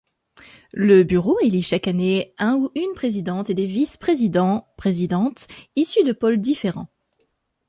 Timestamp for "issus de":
5.75-6.11